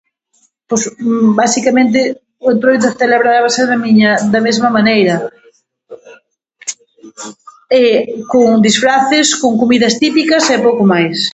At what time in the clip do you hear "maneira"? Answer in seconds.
4.77-5.15